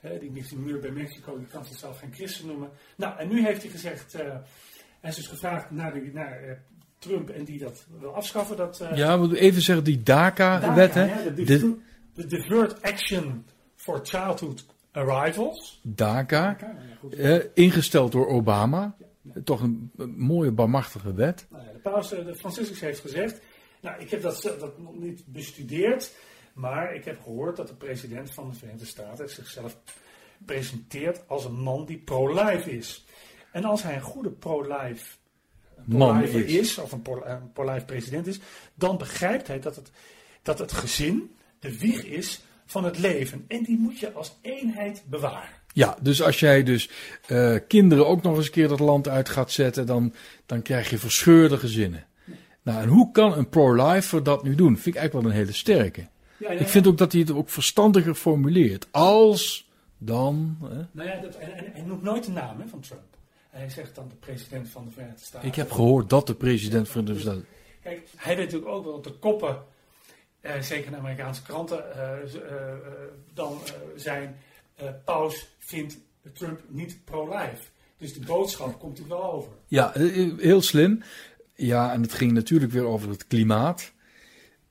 [0.02, 2.70] uh, die die muur bij Mexico, die kan zichzelf geen christen noemen.
[2.96, 4.22] Nou, en nu heeft hij gezegd, uh,
[5.00, 6.62] hij is dus gevraagd naar, de, naar
[7.00, 8.58] Trump en die dat wil afschaffen.
[8.58, 11.34] Dat, ja, we even zeggen, die DACA-wet, hè?
[11.34, 11.78] De,
[12.14, 15.80] de, Action for Childhood Arrivals.
[15.84, 16.76] DACA, DACA
[17.10, 18.96] ja, ingesteld door Obama.
[19.00, 19.06] Ja.
[19.44, 21.46] Toch een, mooie, barmachtige wet.
[21.50, 23.42] Nou ja, de paus, de Franciscus heeft gezegd,
[23.82, 26.14] nou, ik heb dat, dat nog niet bestudeerd,
[26.54, 29.78] maar ik heb gehoord dat de president van de Verenigde Staten zichzelf
[30.46, 33.06] presenteert als een man die pro-life is.
[33.52, 35.18] En als hij een goede pro-life
[35.86, 36.34] man is.
[36.34, 37.02] is, of een
[37.54, 38.40] pro-life president is,
[38.74, 39.92] dan begrijpt hij dat het,
[40.42, 43.46] dat het gezin de wieg is van het leven.
[43.48, 45.59] En die moet je als eenheid bewaren.
[45.74, 46.90] Ja, dus als jij dus
[47.28, 50.14] uh, kinderen ook nog eens een keer het land uit gaat zetten, dan,
[50.46, 52.06] dan krijg je verscheurde gezinnen.
[52.62, 54.76] Nou, en hoe kan een pro-lifer dat nu doen?
[54.76, 56.08] Vind ik eigenlijk wel een hele sterke.
[56.38, 58.88] Ja, ja, ik vind ook dat hij het ook verstandiger formuleert.
[58.92, 60.58] Als, dan.
[60.62, 60.86] Hè?
[60.92, 63.02] Nou ja, dat, en, en, en noemt nooit de naam hè, van Trump.
[63.50, 65.48] Hij zegt dan de president van de Verenigde Staten.
[65.48, 67.58] Ik heb gehoord dat de president van de Verenigde Staten.
[67.84, 69.64] Kijk, hij weet natuurlijk ook wel dat de koppen,
[70.42, 72.42] eh, zeker in Amerikaanse kranten, uh, uh,
[73.34, 73.58] dan
[73.96, 74.38] zijn.
[75.06, 75.98] Paus vindt
[76.34, 77.62] Trump niet pro-life.
[77.98, 79.52] Dus de boodschap komt natuurlijk wel over.
[79.68, 79.92] Ja,
[80.38, 81.04] heel slim.
[81.56, 83.92] Ja, en het ging natuurlijk weer over het klimaat.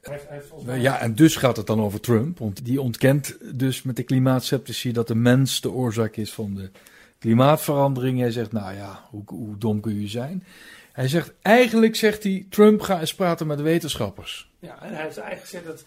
[0.00, 0.80] Hij, hij mij...
[0.80, 2.38] Ja, en dus gaat het dan over Trump.
[2.38, 6.70] Want die ontkent dus met de klimaatceptici dat de mens de oorzaak is van de
[7.18, 8.18] klimaatverandering.
[8.18, 10.44] Hij zegt, nou ja, hoe, hoe dom kun je zijn?
[10.92, 14.47] Hij zegt, eigenlijk zegt hij, Trump ga eens praten met wetenschappers.
[14.60, 15.84] Ja, en hij heeft eigenlijk gezegd dat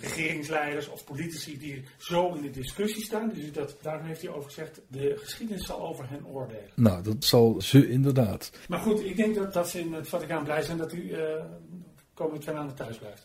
[0.00, 3.30] regeringsleiders of politici die zo in de discussie staan.
[3.34, 6.70] Dus dat, daarom heeft hij over gezegd, de geschiedenis zal over hen oordelen.
[6.74, 8.50] Nou, dat zal ze inderdaad.
[8.68, 11.18] Maar goed, ik denk dat, dat ze in het Vaticaan blij zijn dat u uh,
[12.14, 13.22] komende twee maanden thuis blijft.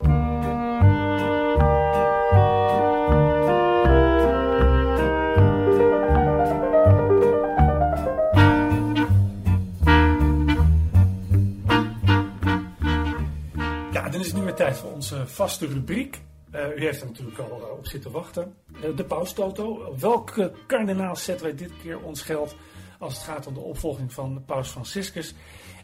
[14.58, 16.22] Tijd voor onze vaste rubriek.
[16.56, 18.56] Uh, u heeft er natuurlijk al uh, op zitten wachten.
[18.84, 19.96] Uh, de paustoto.
[20.00, 22.56] Welke kardinaal zetten wij dit keer ons geld
[23.00, 25.34] als het gaat om de opvolging van paus Franciscus?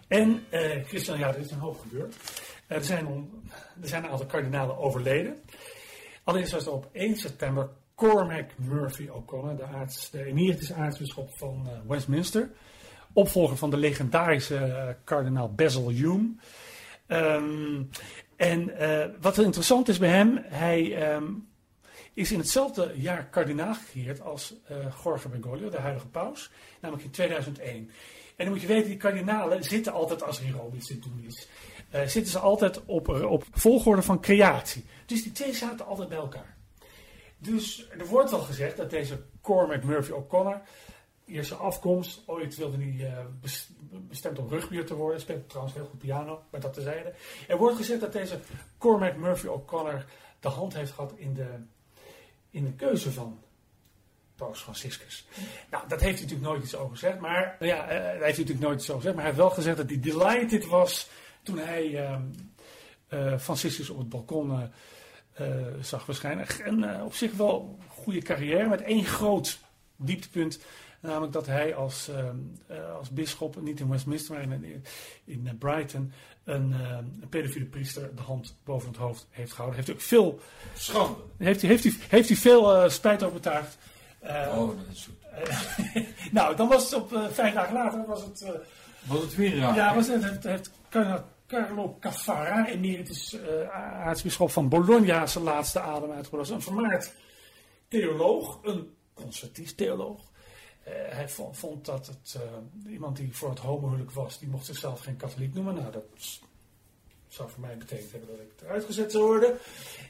[0.08, 0.44] En
[0.86, 2.16] Christian, ja, er is een hoop gebeurd.
[2.68, 3.30] er, zijn
[3.82, 5.36] er zijn een aantal kardinalen overleden.
[6.24, 9.66] Allereerst was er op 1 september Cormac Murphy O'Connor, de,
[10.12, 12.50] de emeritus aartsbisschop van Westminster.
[13.14, 16.36] Opvolger van de legendarische kardinaal Basil Hume.
[17.08, 17.90] Um,
[18.36, 21.48] en uh, wat interessant is bij hem, hij um,
[22.14, 27.12] is in hetzelfde jaar kardinaal gekeerd als uh, Jorge Bergoglio, de huidige paus, namelijk in
[27.12, 27.90] 2001.
[28.36, 31.00] En dan moet je weten, die kardinalen zitten altijd, als er in Rome iets te
[31.00, 31.48] doen is,
[31.94, 34.86] uh, zitten ze altijd op, op volgorde van creatie.
[35.06, 36.56] Dus die twee zaten altijd bij elkaar.
[37.38, 40.62] Dus er wordt wel gezegd dat deze Cormac Murphy O'Connor
[41.34, 42.22] eerste afkomst.
[42.26, 43.26] Ooit wilde hij uh,
[43.92, 45.22] bestemd om rugbier te worden.
[45.22, 47.14] Speelt trouwens heel goed piano, maar dat tezijde.
[47.48, 48.40] Er wordt gezegd dat deze
[48.78, 50.06] Cormac Murphy O'Connor
[50.40, 51.48] de hand heeft gehad in de,
[52.50, 53.40] in de keuze van
[54.36, 55.28] Paus Franciscus.
[55.70, 57.20] Nou, dat heeft hij natuurlijk nooit iets over gezegd.
[57.20, 59.16] Maar, nou ja, uh, hij heeft natuurlijk nooit iets over gezegd.
[59.16, 61.10] Maar hij heeft wel gezegd dat hij delighted was
[61.44, 61.90] toen hij
[63.10, 64.72] uh, Franciscus op het balkon
[65.82, 66.52] zag waarschijnlijk.
[66.52, 69.60] En op zich wel een goede carrière met één groot
[69.96, 70.60] dieptepunt
[71.04, 74.84] Namelijk dat hij als, uh, als bisschop, niet in Westminster, maar in,
[75.26, 76.12] in Brighton,
[76.44, 76.90] een, uh,
[77.22, 79.80] een pedofiele priester de hand boven het hoofd heeft gehouden.
[79.80, 80.40] Heeft ook veel.
[80.74, 81.16] Schande.
[81.38, 83.78] Heeft hij, heeft hij, heeft hij veel uh, spijt over betuigd.
[84.22, 85.22] oh, dat is goed.
[86.32, 88.06] nou, dan was het op vijf dagen later.
[88.06, 88.46] Was het,
[89.04, 89.76] was het weer raar?
[89.76, 90.72] Ja, was het, heeft, heeft
[91.48, 93.38] Carlo Caffarra, emeritus
[94.04, 96.56] aartsbisschop van Bologna, zijn laatste adem uitgeblazen.
[96.56, 97.14] Een vermaard
[97.88, 100.32] theoloog, een conservatief theoloog.
[100.88, 104.66] Uh, hij vond, vond, dat het, uh, iemand die voor het homohuwelijk was, die mocht
[104.66, 105.76] zichzelf geen katholiek noemen.
[105.76, 106.06] Nou, dat
[107.28, 109.58] zou voor mij betekend hebben dat ik eruit gezet zou worden.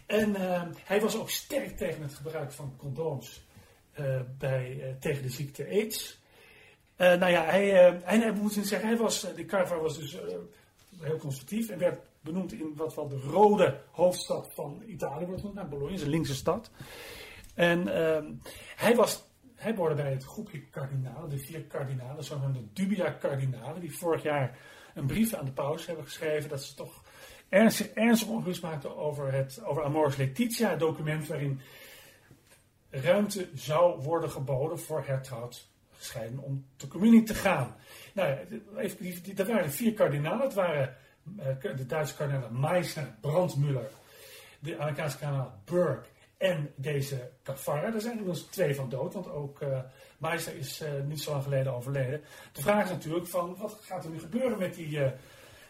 [0.05, 3.41] En uh, hij was ook sterk tegen het gebruik van condooms
[4.37, 6.19] bij, tegen de ziekte AIDS.
[6.97, 10.17] nou ja, hij, en hij moet zeggen, hij was, de Carver was dus
[10.99, 15.57] heel conservatief en werd benoemd in wat wel de rode hoofdstad van Italië wordt genoemd,
[15.57, 16.69] nou, Bologna, is een linkse stad.
[17.53, 18.17] En uh,
[18.75, 19.23] hij, was,
[19.63, 24.57] hij behoorde bij het groepje kardinalen, de vier kardinalen, zogenaamde dubia kardinalen, die vorig jaar
[24.93, 27.03] een brief aan de paus hebben geschreven dat ze toch
[27.49, 31.61] ernstig, ernstig ongerust maakten over het over Amoris Laetitia, document waarin
[32.89, 37.75] ruimte zou worden geboden voor hertrouwd gescheiden om te communie te gaan.
[38.13, 38.37] Nou,
[38.77, 40.41] even, dat waren vier kardinalen.
[40.41, 40.95] Het waren
[41.39, 43.89] uh, de Duitse kardinalen Meissner, Brandmüller,
[44.59, 46.07] de Amerikaanse kardinaal Burke
[46.43, 47.93] en deze Caffarra.
[47.93, 49.79] Er zijn inmiddels twee van dood, want ook uh,
[50.17, 52.21] Meister is uh, niet zo lang geleden overleden.
[52.51, 55.07] De vraag is natuurlijk van, wat gaat er nu gebeuren met die, uh,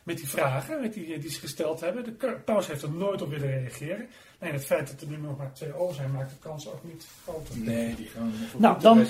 [0.03, 2.03] met die vragen met die, die ze gesteld hebben?
[2.03, 4.09] De paus heeft er nooit op willen reageren.
[4.39, 6.83] Nee, het feit dat er nu nog maar twee over zijn, maakt de kans ook
[6.83, 7.57] niet groter.
[7.57, 9.07] Nee, die gaan nou, dan, in.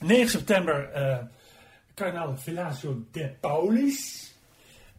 [0.00, 1.18] 9 september, uh,
[1.94, 4.31] kardinaal Velasio de Paulis.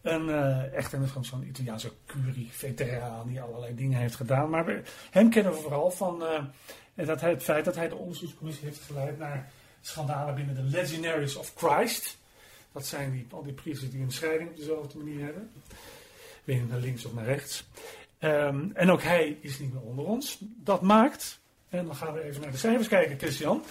[0.03, 4.49] Een, uh, echt een, zo'n Italiaanse curie-veteraan die allerlei dingen heeft gedaan.
[4.49, 8.81] Maar hem kennen we vooral van uh, dat het feit dat hij de onderzoekscommissie heeft
[8.81, 12.17] geleid naar schandalen binnen de Legionaries of Christ.
[12.71, 15.51] Dat zijn die, al die priesters die een scheiding op dezelfde manier hebben.
[16.43, 17.65] Niet naar links of naar rechts.
[18.19, 20.37] Um, en ook hij is niet meer onder ons.
[20.41, 21.39] Dat maakt,
[21.69, 23.63] en dan gaan we even naar de cijfers kijken, Christian.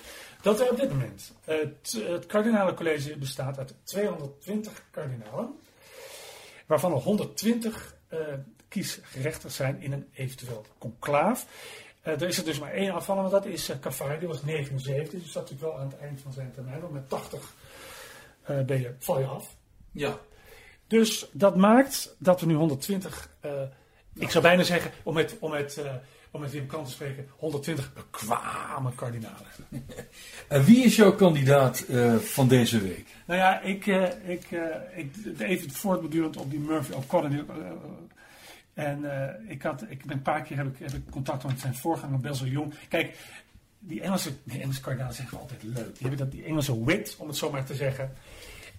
[0.43, 5.55] Dat er op dit moment het, het kardinalencollege bestaat uit 220 kardinalen
[6.67, 8.19] waarvan er 120 uh,
[8.69, 11.47] kiesgerechtigd zijn in een eventueel conclaaf.
[12.07, 14.43] Uh, er is er dus maar één afvallen, maar dat is uh, Cafari, die was
[14.43, 16.81] 79, dus dat natuurlijk wel aan het eind van zijn termijn.
[16.81, 17.55] Want met 80
[18.51, 19.57] uh, ben je, val je af.
[19.91, 20.19] Ja.
[20.87, 23.29] Dus dat maakt dat we nu 120,
[24.15, 25.81] ik zou bijna zeggen, om met, om met,
[26.33, 29.47] om met Wim Kant te spreken, 120 bekwame kardinalen.
[30.49, 31.85] en wie is jouw kandidaat
[32.21, 33.07] van deze week?
[33.27, 34.67] Nou ja, ik, uh, ik, uh,
[34.97, 37.45] ik even voortbedurend op die Murphy O'Connor.
[38.75, 39.05] En
[39.49, 42.19] ik, had, ik ben een paar keer heb ik, heb ik contact met zijn voorganger
[42.19, 42.75] Basil Jong.
[42.89, 43.17] Kijk,
[43.79, 45.75] die Engelse, die Engelse kardinalen zeggen altijd leuk.
[45.75, 48.13] Die hebben dat, die Engelse wit, om het zo maar te zeggen.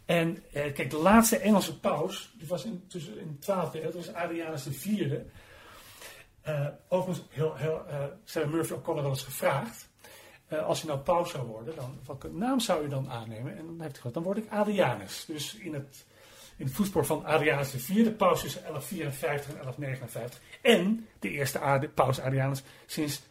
[0.06, 4.13] En kijk, de laatste Engelse paus, die was in, tussen, in 12 eeuw, dat was
[4.13, 5.12] Adrianus IV.
[6.88, 7.86] Overigens, heel, heel,
[8.36, 9.89] uh, Murphy O'Connor wel eens gevraagd.
[10.49, 13.58] Uh, als je nou paus zou worden, dan, welke naam zou je dan aannemen?
[13.58, 15.25] En dan heeft hij gezegd, dan word ik Adrianus.
[15.27, 16.06] Dus in het,
[16.58, 20.41] in het voetspoor van Adrianus IV, de paus tussen 1154 en 1159.
[20.62, 23.21] En de eerste paus Adrianus sinds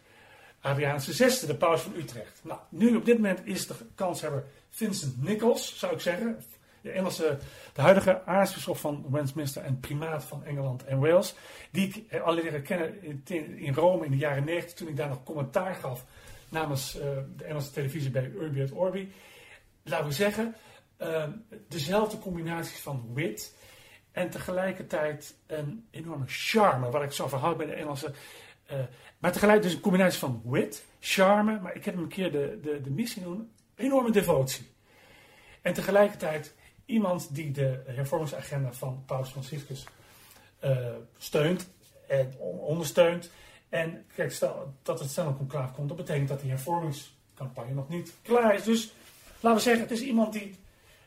[0.60, 2.40] Adrianus VI, de paus van Utrecht.
[2.42, 6.44] Nou, nu op dit moment is de kanshebber Vincent Nichols, zou ik zeggen.
[6.82, 7.38] De, Engelse,
[7.72, 11.34] de huidige aartsbisschop van Westminster en primaat van Engeland en Wales.
[11.70, 13.02] Die ik al leren kennen
[13.58, 16.04] in, Rome in de jaren 90, toen ik daar nog commentaar gaf
[16.48, 17.02] namens uh,
[17.36, 19.12] de Engelse televisie bij Urbi et Orbi.
[19.82, 20.54] Laten we zeggen,
[21.02, 21.24] uh,
[21.68, 23.56] dezelfde combinaties van wit
[24.12, 28.12] en tegelijkertijd een enorme charme, wat ik zo verhoud bij de Engelse.
[29.18, 32.58] Maar tegelijk dus een combinatie van wit, charme, maar ik heb hem een keer de,
[32.62, 34.66] de, de missie genoemd, enorme devotie.
[35.62, 39.84] En tegelijkertijd iemand die de hervormingsagenda van Paus Franciscus
[41.18, 41.68] steunt
[42.08, 43.30] en ondersteunt.
[43.68, 47.88] En kijk, stel dat het snel een klaar komt, dat betekent dat die hervormingscampagne nog
[47.88, 48.62] niet klaar is.
[48.62, 48.92] Dus
[49.40, 50.54] laten we zeggen, het is iemand die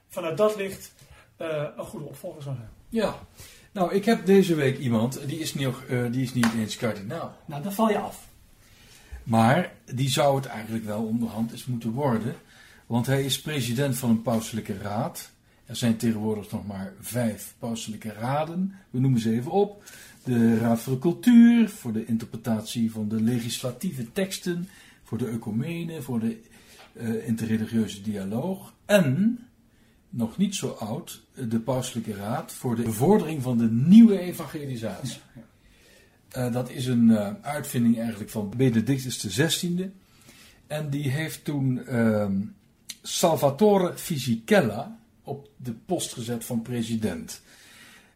[0.08, 0.94] vanuit dat licht
[1.42, 2.74] uh, een goede opvolger zou hebben.
[2.90, 3.20] Ja,
[3.72, 7.38] nou, ik heb deze week iemand, die is, nog, uh, die is niet eens kardinaal.
[7.46, 8.28] Nou, dan val je af.
[9.24, 12.36] Maar die zou het eigenlijk wel onderhand eens moeten worden.
[12.86, 15.32] Want hij is president van een pauselijke raad.
[15.66, 18.74] Er zijn tegenwoordig nog maar vijf pauselijke raden.
[18.90, 19.84] We noemen ze even op
[20.24, 24.68] de Raad voor de Cultuur, voor de interpretatie van de legislatieve teksten,
[25.04, 26.40] voor de ecumene, voor de
[26.94, 29.40] uh, interreligieuze dialoog en,
[30.10, 35.22] nog niet zo oud, de Pauselijke Raad voor de bevordering van de nieuwe evangelisatie.
[36.38, 39.92] Uh, dat is een uh, uitvinding eigenlijk van Benedictus XVI.
[40.68, 42.42] En die heeft toen ehm,
[43.02, 47.42] Salvatore Fisichella op de post gezet van president.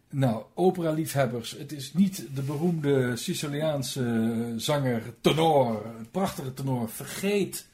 [0.09, 6.89] Nou, opera-liefhebbers, het is niet de beroemde Siciliaanse zanger, tenor, prachtige tenor.
[6.89, 7.67] Vergeet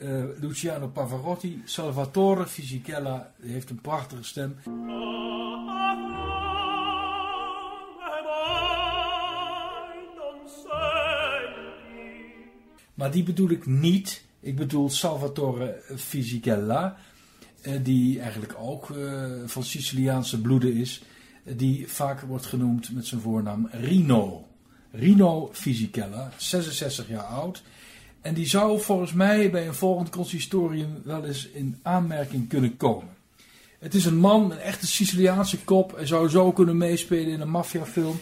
[0.00, 1.62] uh, Luciano Pavarotti.
[1.64, 4.56] Salvatore Fisichella heeft een prachtige stem.
[12.94, 14.24] Maar die bedoel ik niet.
[14.40, 17.00] Ik bedoel Salvatore Fisichella, eh,
[17.82, 21.02] die eigenlijk ook eh, van Siciliaanse bloeden is,
[21.44, 24.46] eh, die vaak wordt genoemd met zijn voornaam Rino.
[24.92, 27.62] Rino Fisichella, 66 jaar oud.
[28.20, 33.08] En die zou volgens mij bij een volgend consistorium wel eens in aanmerking kunnen komen.
[33.78, 35.96] Het is een man, een echte Siciliaanse kop.
[35.96, 38.20] Hij zou zo kunnen meespelen in een maffiafilm.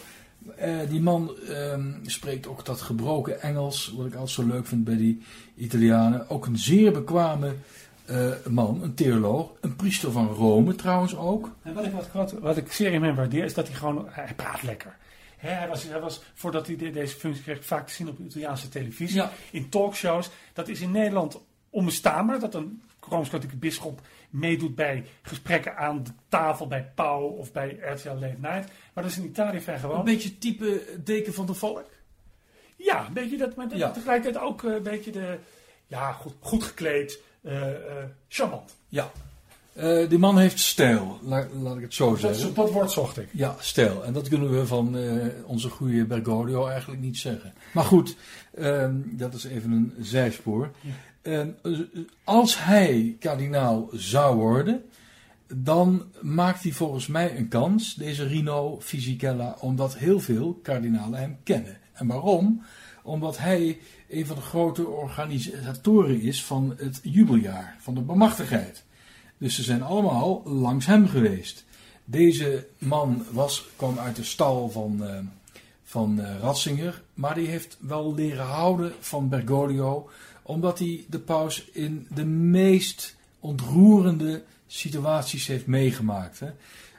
[0.89, 4.97] Die man um, spreekt ook dat gebroken Engels, wat ik altijd zo leuk vind bij
[4.97, 5.21] die
[5.57, 6.29] Italianen.
[6.29, 7.55] Ook een zeer bekwame
[8.11, 11.55] uh, man, een theoloog, een priester van Rome trouwens ook.
[11.61, 14.33] En wat ik, wat, wat ik zeer in hem waardeer is dat hij gewoon, hij
[14.35, 14.97] praat lekker.
[15.37, 19.15] hij, was, hij was, voordat hij deze functie kreeg, vaak te zien op Italiaanse televisie,
[19.15, 19.31] ja.
[19.51, 20.29] in talkshows.
[20.53, 26.67] Dat is in Nederland onbestaanbaar, dat een Rooms-Katholieke bisschop meedoet bij gesprekken aan de tafel
[26.67, 28.71] bij Pauw of bij RTL Late Night.
[28.93, 29.99] Maar dat is in Italië vrij gewoon.
[29.99, 31.89] Een beetje type deken van de volk?
[32.75, 33.91] Ja, een beetje dat, maar ja.
[33.91, 35.37] tegelijkertijd ook eh, een beetje de,
[35.87, 37.19] ja, goed, goed gekleed,
[38.27, 38.75] charmant.
[38.87, 39.11] Ja.
[39.77, 42.43] Uh, die man heeft stijl, laat, laat ik het zo zeggen.
[42.43, 43.27] Dat, dat woord zocht ik.
[43.31, 44.03] Ja, stijl.
[44.03, 44.97] En dat kunnen we van
[45.45, 47.53] onze goede Bergoglio eigenlijk niet zeggen.
[47.73, 48.15] Maar goed,
[48.53, 50.71] ehm, dat is even een zijspoor.
[50.81, 50.91] Ja.
[51.21, 51.57] En
[52.23, 54.83] als hij kardinaal zou worden,
[55.55, 61.37] dan maakt hij volgens mij een kans, deze Rino Fisichella, omdat heel veel kardinalen hem
[61.43, 61.77] kennen.
[61.93, 62.63] En waarom?
[63.03, 68.83] Omdat hij een van de grote organisatoren is van het jubeljaar, van de bemachtigheid.
[69.37, 71.65] Dus ze zijn allemaal langs hem geweest.
[72.05, 75.17] Deze man was, kwam uit de stal van, uh,
[75.83, 80.09] van uh, Ratzinger, maar die heeft wel leren houden van Bergoglio
[80.49, 86.39] omdat hij de paus in de meest ontroerende situaties heeft meegemaakt.
[86.39, 86.47] Hè.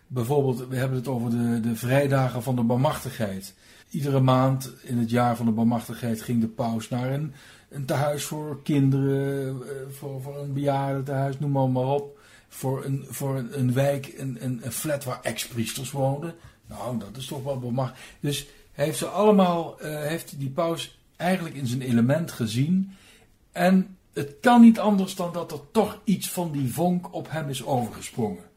[0.06, 3.54] Bijvoorbeeld, we hebben het over de, de vrijdagen van de barmachtigheid.
[3.90, 7.32] Iedere maand in het jaar van de barmachtigheid ging de paus naar een,
[7.68, 12.18] een tehuis voor kinderen, eh, voor, voor een bejaardentehuis, noem maar, maar op.
[12.48, 16.34] Voor een, voor een, een wijk, een, een, een flat waar ex-priesters woonden.
[16.66, 18.00] Nou, dat is toch wel bemachtigd.
[18.20, 22.96] Dus hij heeft ze allemaal, uh, heeft die paus eigenlijk in zijn element gezien.
[23.52, 27.48] En het kan niet anders dan dat er toch iets van die vonk op hem
[27.48, 28.49] is overgesprongen.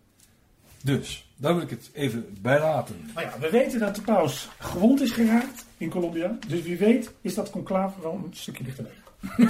[0.85, 3.11] Dus, daar wil ik het even bij laten.
[3.13, 6.37] Maar ja, we weten dat de paus gewond is geraakt in Colombia.
[6.47, 8.93] Dus wie weet is dat conclave wel een stukje dichterbij.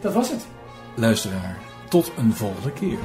[0.00, 0.46] dat was het.
[0.96, 2.98] Luisteraar, tot een volgende keer.